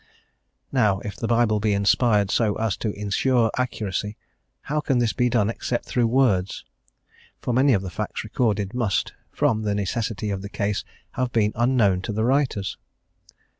Now, 0.71 0.97
if 1.01 1.15
the 1.15 1.27
Bible 1.27 1.59
be 1.59 1.73
inspired 1.73 2.31
so 2.31 2.55
as 2.55 2.75
to 2.77 2.91
insure 2.93 3.51
accuracy, 3.55 4.17
how 4.61 4.79
can 4.81 4.97
this 4.97 5.13
be 5.13 5.29
done 5.29 5.47
except 5.47 5.85
through 5.85 6.07
words; 6.07 6.65
for 7.39 7.53
many 7.53 7.73
of 7.73 7.83
the 7.83 7.91
facts 7.91 8.23
recorded 8.23 8.73
must, 8.73 9.13
from 9.29 9.61
the 9.61 9.75
necessity 9.75 10.31
of 10.31 10.41
the 10.41 10.49
case, 10.49 10.83
have 11.11 11.31
been 11.31 11.51
unknown 11.53 12.01
to 12.01 12.13
the 12.13 12.25
writers. 12.25 12.79